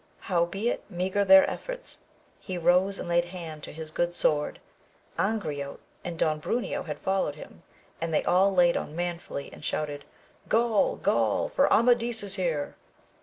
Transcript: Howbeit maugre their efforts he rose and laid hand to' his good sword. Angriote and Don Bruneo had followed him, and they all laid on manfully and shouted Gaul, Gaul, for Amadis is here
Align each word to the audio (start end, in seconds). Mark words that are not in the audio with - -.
Howbeit 0.21 0.81
maugre 0.89 1.23
their 1.23 1.47
efforts 1.47 2.01
he 2.39 2.57
rose 2.57 2.97
and 2.97 3.07
laid 3.07 3.25
hand 3.25 3.61
to' 3.61 3.71
his 3.71 3.91
good 3.91 4.15
sword. 4.15 4.59
Angriote 5.19 5.77
and 6.03 6.17
Don 6.17 6.41
Bruneo 6.41 6.87
had 6.87 6.97
followed 6.97 7.35
him, 7.35 7.61
and 8.01 8.11
they 8.11 8.23
all 8.23 8.51
laid 8.51 8.75
on 8.75 8.95
manfully 8.95 9.53
and 9.53 9.63
shouted 9.63 10.03
Gaul, 10.49 10.95
Gaul, 10.95 11.49
for 11.49 11.71
Amadis 11.71 12.23
is 12.23 12.33
here 12.33 12.75